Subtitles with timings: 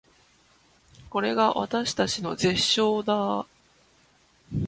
[1.11, 3.45] これが私たちの絶唱だー